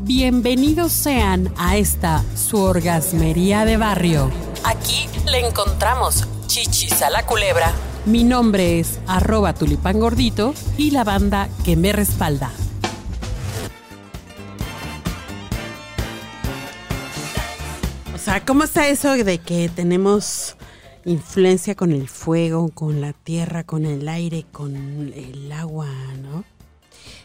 Bienvenidos 0.00 0.92
sean 0.92 1.52
a 1.56 1.76
esta 1.76 2.22
su 2.36 2.56
orgasmería 2.58 3.64
de 3.64 3.76
barrio. 3.76 4.30
Aquí 4.62 5.08
le 5.28 5.44
encontramos 5.44 6.28
chichis 6.46 7.02
a 7.02 7.10
la 7.10 7.26
culebra. 7.26 7.72
Mi 8.06 8.22
nombre 8.22 8.78
es 8.78 9.00
arroba 9.08 9.54
tulipán 9.54 9.98
gordito 9.98 10.54
y 10.76 10.92
la 10.92 11.02
banda 11.02 11.48
que 11.64 11.74
me 11.74 11.92
respalda. 11.92 12.52
O 18.14 18.18
sea, 18.18 18.44
¿cómo 18.44 18.62
está 18.62 18.86
eso 18.86 19.14
de 19.14 19.38
que 19.38 19.68
tenemos 19.68 20.56
influencia 21.06 21.74
con 21.74 21.90
el 21.90 22.08
fuego, 22.08 22.68
con 22.68 23.00
la 23.00 23.14
tierra, 23.14 23.64
con 23.64 23.84
el 23.84 24.08
aire, 24.08 24.46
con 24.52 24.76
el 24.76 25.50
agua, 25.50 25.88
¿no? 26.22 26.44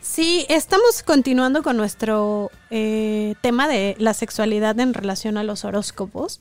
Sí, 0.00 0.46
estamos 0.48 1.02
continuando 1.02 1.62
con 1.62 1.76
nuestro 1.76 2.50
eh, 2.70 3.34
tema 3.40 3.66
de 3.66 3.96
la 3.98 4.14
sexualidad 4.14 4.78
en 4.78 4.94
relación 4.94 5.36
a 5.36 5.42
los 5.42 5.64
horóscopos. 5.64 6.40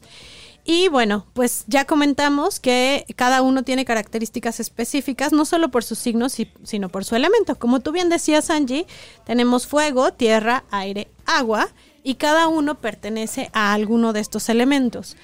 Y 0.63 0.89
bueno, 0.89 1.25
pues 1.34 1.63
ya 1.67 1.85
comentamos 1.85 2.59
que 2.59 3.05
cada 3.15 3.41
uno 3.41 3.63
tiene 3.63 3.85
características 3.85 4.59
específicas, 4.59 5.31
no 5.31 5.45
solo 5.45 5.71
por 5.71 5.84
sus 5.84 5.98
signos, 5.98 6.35
sino 6.63 6.89
por 6.89 7.03
su 7.03 7.15
elemento. 7.15 7.55
Como 7.55 7.79
tú 7.79 7.91
bien 7.91 8.09
decías, 8.09 8.49
Angie, 8.49 8.85
tenemos 9.25 9.65
fuego, 9.65 10.12
tierra, 10.12 10.65
aire, 10.70 11.07
agua, 11.26 11.70
y 12.03 12.15
cada 12.15 12.48
uno 12.49 12.76
pertenece 12.76 13.49
a 13.53 13.73
alguno 13.73 14.13
de 14.13 14.20
estos 14.20 14.49
elementos. 14.49 15.15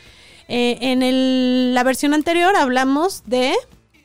Eh, 0.48 0.78
en 0.82 1.74
la 1.74 1.84
versión 1.84 2.14
anterior 2.14 2.56
hablamos 2.56 3.24
de 3.26 3.54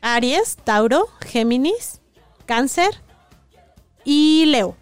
Aries, 0.02 0.56
Tauro, 0.64 1.08
Géminis, 1.24 2.00
Cáncer 2.47 3.00
y 4.05 4.45
Leo. 4.47 4.77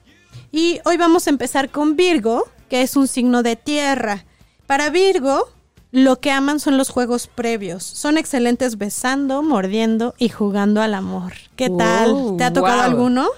Y 0.52 0.80
hoy 0.84 0.96
vamos 0.96 1.26
a 1.26 1.30
empezar 1.30 1.70
con 1.70 1.96
Virgo, 1.96 2.48
que 2.68 2.82
es 2.82 2.96
un 2.96 3.08
signo 3.08 3.42
de 3.42 3.56
tierra. 3.56 4.24
Para 4.66 4.90
Virgo, 4.90 5.48
lo 5.92 6.20
que 6.20 6.30
aman 6.30 6.60
son 6.60 6.76
los 6.76 6.88
juegos 6.88 7.26
previos. 7.26 7.82
Son 7.84 8.18
excelentes 8.18 8.78
besando, 8.78 9.42
mordiendo 9.42 10.14
y 10.18 10.28
jugando 10.28 10.82
al 10.82 10.94
amor. 10.94 11.34
¿Qué 11.56 11.70
tal? 11.70 12.36
¿Te 12.36 12.44
ha 12.44 12.52
tocado 12.52 12.82
alguno? 12.82 13.28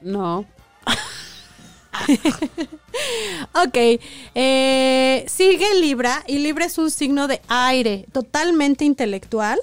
No. 0.00 0.44
ok, 3.54 4.00
eh, 4.34 5.24
sigue 5.28 5.80
Libra 5.80 6.22
y 6.26 6.38
Libra 6.38 6.66
es 6.66 6.78
un 6.78 6.90
signo 6.90 7.26
de 7.26 7.40
aire, 7.48 8.06
totalmente 8.12 8.84
intelectual. 8.84 9.58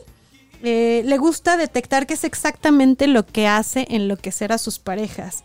Eh, 0.64 1.04
le 1.06 1.18
gusta 1.18 1.58
detectar 1.58 2.08
qué 2.08 2.14
es 2.14 2.24
exactamente 2.24 3.08
lo 3.08 3.26
que 3.26 3.48
hace 3.48 3.86
enloquecer 3.90 4.52
a 4.52 4.58
sus 4.58 4.80
parejas. 4.80 5.44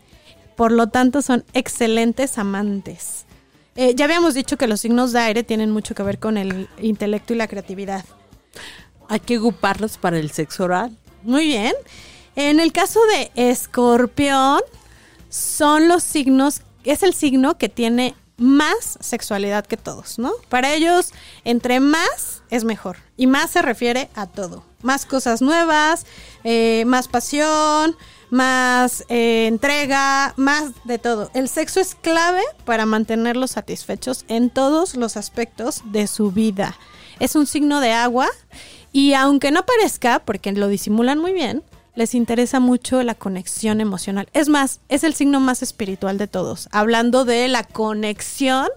Por 0.59 0.73
lo 0.73 0.87
tanto, 0.87 1.21
son 1.21 1.45
excelentes 1.53 2.37
amantes. 2.37 3.23
Eh, 3.77 3.95
ya 3.95 4.03
habíamos 4.03 4.33
dicho 4.33 4.57
que 4.57 4.67
los 4.67 4.81
signos 4.81 5.13
de 5.13 5.19
aire 5.19 5.45
tienen 5.45 5.71
mucho 5.71 5.95
que 5.95 6.03
ver 6.03 6.19
con 6.19 6.37
el 6.37 6.67
intelecto 6.81 7.33
y 7.33 7.37
la 7.37 7.47
creatividad. 7.47 8.03
Hay 9.07 9.21
que 9.21 9.37
ocuparlos 9.37 9.97
para 9.97 10.19
el 10.19 10.31
sexo 10.31 10.65
oral. 10.65 10.97
Muy 11.23 11.45
bien. 11.45 11.73
En 12.35 12.59
el 12.59 12.73
caso 12.73 12.99
de 13.05 13.31
escorpión, 13.35 14.59
son 15.29 15.87
los 15.87 16.03
signos 16.03 16.63
es 16.83 17.03
el 17.03 17.13
signo 17.13 17.57
que 17.57 17.69
tiene 17.69 18.13
más 18.39 18.97
sexualidad 18.99 19.65
que 19.65 19.77
todos, 19.77 20.19
¿no? 20.19 20.31
Para 20.49 20.73
ellos, 20.73 21.11
entre 21.43 21.79
más 21.79 22.41
es 22.49 22.63
mejor. 22.63 22.97
Y 23.17 23.27
más 23.27 23.51
se 23.51 23.61
refiere 23.61 24.09
a 24.15 24.27
todo. 24.27 24.63
Más 24.81 25.05
cosas 25.05 25.41
nuevas, 25.41 26.05
eh, 26.43 26.83
más 26.87 27.07
pasión, 27.07 27.95
más 28.29 29.03
eh, 29.09 29.47
entrega, 29.47 30.33
más 30.37 30.71
de 30.85 30.99
todo. 30.99 31.31
El 31.33 31.49
sexo 31.49 31.79
es 31.79 31.95
clave 31.95 32.41
para 32.65 32.85
mantenerlos 32.85 33.51
satisfechos 33.51 34.25
en 34.27 34.49
todos 34.49 34.95
los 34.95 35.17
aspectos 35.17 35.81
de 35.85 36.07
su 36.07 36.31
vida. 36.31 36.77
Es 37.19 37.35
un 37.35 37.47
signo 37.47 37.81
de 37.81 37.91
agua 37.91 38.29
y 38.91 39.13
aunque 39.13 39.51
no 39.51 39.65
parezca, 39.65 40.19
porque 40.19 40.51
lo 40.51 40.67
disimulan 40.67 41.19
muy 41.19 41.33
bien, 41.33 41.63
les 41.99 42.15
interesa 42.15 42.61
mucho 42.61 43.03
la 43.03 43.13
conexión 43.13 43.81
emocional. 43.81 44.29
Es 44.31 44.47
más, 44.47 44.79
es 44.87 45.03
el 45.03 45.13
signo 45.13 45.41
más 45.41 45.61
espiritual 45.61 46.17
de 46.17 46.27
todos, 46.27 46.69
hablando 46.71 47.25
de 47.25 47.49
la 47.49 47.65
conexión 47.65 48.69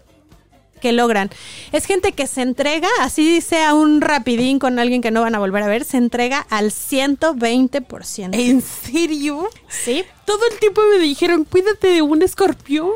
que 0.81 0.91
logran. 0.91 1.31
Es 1.71 1.87
gente 1.87 2.11
que 2.11 2.27
se 2.27 2.43
entrega, 2.43 2.89
así 2.99 3.41
sea 3.41 3.75
un 3.75 4.01
rapidín 4.01 4.59
con 4.59 4.81
alguien 4.81 5.03
que 5.03 5.13
no 5.13 5.21
van 5.21 5.37
a 5.37 5.39
volver 5.39 5.63
a 5.63 5.69
ver, 5.69 5.85
se 5.85 5.99
entrega 5.99 6.45
al 6.51 6.73
120%. 6.73 8.31
¿En 8.33 8.61
serio? 8.61 9.49
Sí. 9.69 10.03
Todo 10.27 10.41
el 10.51 10.59
tiempo 10.59 10.83
me 10.93 10.99
dijeron, 10.99 11.45
cuídate 11.45 11.91
de 11.93 12.03
un 12.03 12.23
escorpión. 12.23 12.91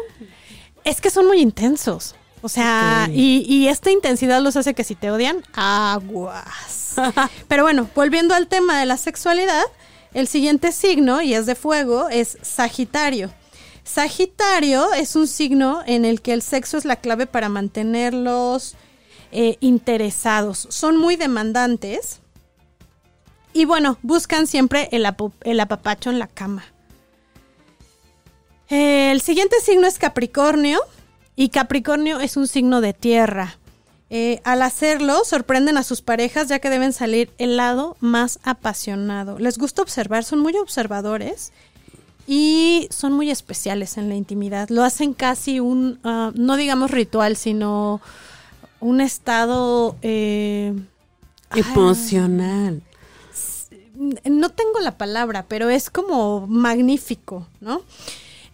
Es 0.83 1.01
que 1.01 1.11
son 1.11 1.29
muy 1.29 1.39
intensos. 1.39 2.17
O 2.43 2.49
sea, 2.49 3.09
y, 3.13 3.47
y, 3.49 3.69
esta 3.69 3.93
intensidad 3.93 4.41
los 4.43 4.57
hace 4.57 4.75
que 4.75 4.83
si 4.83 4.97
te 4.97 5.11
odian, 5.11 5.45
aguas. 5.55 6.97
Pero 7.49 7.63
bueno, 7.63 7.89
volviendo 7.95 8.35
al 8.35 8.49
tema 8.49 8.79
de 8.79 8.87
la 8.87 8.97
sexualidad, 8.97 9.65
el 10.15 10.29
siguiente 10.29 10.73
signo, 10.73 11.23
y 11.23 11.35
es 11.35 11.47
de 11.47 11.55
fuego, 11.55 12.09
es 12.09 12.39
Sagitario. 12.43 13.33
Sagitario 13.85 14.93
es 14.95 15.15
un 15.15 15.29
signo 15.29 15.83
en 15.87 16.05
el 16.05 16.21
que 16.21 16.33
el 16.33 16.43
sexo 16.43 16.77
es 16.77 16.85
la 16.85 16.97
clave 16.97 17.27
para 17.27 17.49
mantenerlos 17.49 18.75
eh, 19.31 19.57
interesados. 19.61 20.67
Son 20.71 20.97
muy 20.97 21.17
demandantes 21.17 22.21
y 23.53 23.65
bueno, 23.65 23.99
buscan 24.03 24.47
siempre 24.47 24.89
el, 24.93 25.07
el 25.43 25.61
apapacho 25.61 26.11
en 26.11 26.19
la 26.19 26.27
cama. 26.27 26.65
El 28.69 29.21
siguiente 29.21 29.61
signo 29.61 29.87
es 29.87 29.99
Capricornio 29.99 30.81
y 31.37 31.51
Capricornio 31.51 32.19
es 32.19 32.37
un 32.37 32.49
signo 32.49 32.81
de 32.81 32.93
tierra. 32.93 33.59
Eh, 34.09 34.41
al 34.45 34.63
hacerlo, 34.63 35.25
sorprenden 35.25 35.77
a 35.77 35.83
sus 35.83 36.01
parejas 36.01 36.49
ya 36.49 36.61
que 36.61 36.71
deben 36.71 36.93
salir 36.93 37.31
el 37.39 37.57
lado 37.57 37.97
más 38.01 38.39
apasionado. 38.45 39.39
Les 39.39 39.59
gusta 39.59 39.83
observar, 39.83 40.23
son 40.23 40.39
muy 40.39 40.55
observadores 40.57 41.53
y 42.29 42.89
son 42.91 43.15
muy 43.15 43.31
especiales 43.31 43.97
en 43.97 44.09
la 44.09 44.15
intimidad. 44.15 44.69
Lo 44.69 44.85
hacen 44.85 45.13
casi 45.13 45.59
un, 45.59 45.99
ah, 46.05 46.31
no 46.35 46.57
digamos 46.57 46.93
ritual, 46.93 47.37
sino 47.37 48.01
un 48.79 49.01
estado 49.01 49.97
eh, 50.03 50.73
emocional. 51.55 52.83
no 54.25 54.51
tengo 54.51 54.79
la 54.81 54.97
palabra, 54.97 55.47
pero 55.49 55.69
es 55.69 55.91
como 55.91 56.47
magnífico, 56.47 57.49
¿no? 57.61 57.83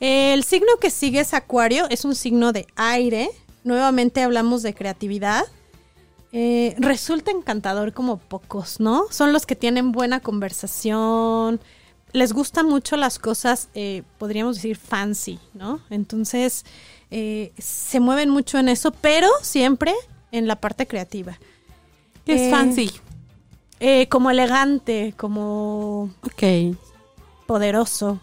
El 0.00 0.42
signo 0.44 0.68
que 0.80 0.90
sigue 0.90 1.20
es 1.20 1.34
Acuario, 1.34 1.86
es 1.90 2.04
un 2.04 2.14
signo 2.14 2.52
de 2.52 2.66
aire 2.74 3.30
nuevamente 3.64 4.22
hablamos 4.22 4.62
de 4.62 4.74
creatividad. 4.74 5.44
Eh, 6.32 6.74
resulta 6.78 7.30
encantador 7.30 7.92
como 7.92 8.16
pocos, 8.16 8.80
¿no? 8.80 9.04
Son 9.10 9.32
los 9.32 9.44
que 9.44 9.54
tienen 9.54 9.92
buena 9.92 10.20
conversación, 10.20 11.60
les 12.12 12.32
gustan 12.32 12.66
mucho 12.66 12.96
las 12.96 13.18
cosas, 13.18 13.68
eh, 13.74 14.02
podríamos 14.18 14.56
decir, 14.56 14.76
fancy, 14.76 15.38
¿no? 15.52 15.80
Entonces, 15.90 16.64
eh, 17.10 17.52
se 17.58 18.00
mueven 18.00 18.30
mucho 18.30 18.58
en 18.58 18.70
eso, 18.70 18.92
pero 18.92 19.28
siempre 19.42 19.94
en 20.30 20.46
la 20.46 20.56
parte 20.56 20.86
creativa. 20.86 21.38
¿Qué 22.24 22.46
es 22.46 22.50
fancy? 22.50 22.90
como 24.08 24.30
elegante, 24.30 25.12
como... 25.16 26.08
Ok. 26.22 26.76
Poderoso. 27.46 28.20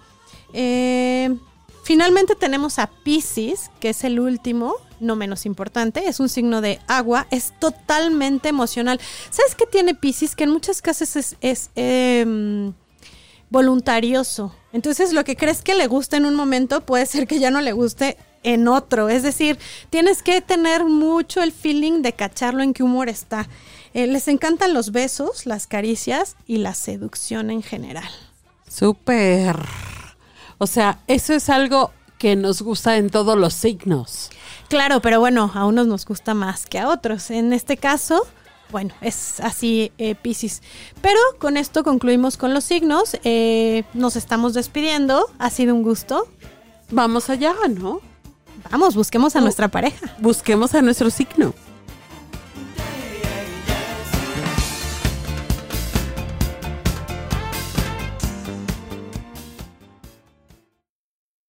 finalmente 1.83 2.35
tenemos 2.35 2.79
a 2.79 2.87
Pisces, 2.87 3.69
que 3.81 3.89
es 3.89 4.05
el 4.05 4.21
último, 4.21 4.75
no 4.99 5.15
menos 5.15 5.45
importante, 5.45 6.07
es 6.07 6.19
un 6.19 6.29
signo 6.29 6.61
de 6.61 6.79
agua, 6.87 7.27
es 7.31 7.53
totalmente 7.59 8.49
emocional. 8.49 8.99
¿Sabes 9.29 9.55
qué 9.55 9.65
tiene 9.65 9.95
Pisces? 9.95 10.35
Que 10.35 10.45
en 10.45 10.51
muchas 10.51 10.81
casos 10.81 11.35
es, 11.41 11.69
em, 11.75 12.73
voluntarioso. 13.49 14.55
Entonces 14.73 15.13
lo 15.13 15.23
que 15.23 15.35
crees 15.35 15.61
que 15.61 15.75
le 15.75 15.87
gusta 15.87 16.17
en 16.17 16.25
un 16.25 16.35
momento 16.35 16.81
puede 16.81 17.05
ser 17.05 17.27
que 17.27 17.39
ya 17.39 17.51
no 17.51 17.61
le 17.61 17.71
guste 17.71 18.17
en 18.43 18.67
otro. 18.67 19.09
Es 19.09 19.23
decir, 19.23 19.57
tienes 19.89 20.21
que 20.21 20.41
tener 20.41 20.85
mucho 20.85 21.41
el 21.41 21.51
feeling 21.51 22.01
de 22.01 22.13
cacharlo 22.13 22.63
en 22.63 22.73
qué 22.73 22.83
humor 22.83 23.09
está. 23.09 23.47
Eh, 23.93 24.07
les 24.07 24.27
encantan 24.27 24.73
los 24.73 24.91
besos, 24.91 25.45
las 25.45 25.65
caricias 25.65 26.35
y 26.45 26.57
la 26.57 26.75
seducción 26.75 27.49
en 27.49 27.63
general. 27.63 28.09
Súper. 28.67 29.57
O 30.59 30.67
sea, 30.67 30.99
eso 31.07 31.33
es 31.33 31.49
algo 31.49 31.91
que 32.19 32.35
nos 32.35 32.61
gusta 32.61 32.97
en 32.97 33.09
todos 33.09 33.35
los 33.35 33.55
signos. 33.55 34.29
Claro, 34.67 35.01
pero 35.01 35.19
bueno, 35.19 35.51
a 35.55 35.65
unos 35.65 35.87
nos 35.87 36.05
gusta 36.05 36.35
más 36.35 36.67
que 36.67 36.77
a 36.77 36.89
otros. 36.89 37.31
En 37.31 37.53
este 37.53 37.77
caso, 37.77 38.27
bueno, 38.71 38.93
es 39.01 39.39
así 39.39 39.91
eh, 39.97 40.13
Pisces. 40.13 40.61
Pero 41.01 41.17
con 41.39 41.57
esto 41.57 41.83
concluimos 41.83 42.37
con 42.37 42.53
los 42.53 42.65
signos. 42.65 43.17
Eh, 43.23 43.83
nos 43.95 44.15
estamos 44.15 44.53
despidiendo. 44.53 45.25
Ha 45.39 45.49
sido 45.49 45.73
un 45.73 45.81
gusto. 45.81 46.27
Vamos 46.91 47.29
allá, 47.29 47.55
¿no? 47.69 48.01
Vamos, 48.69 48.95
busquemos 48.95 49.35
a 49.35 49.41
nuestra 49.41 49.69
pareja. 49.69 50.13
Busquemos 50.19 50.75
a 50.75 50.81
nuestro 50.81 51.09
signo. 51.09 51.53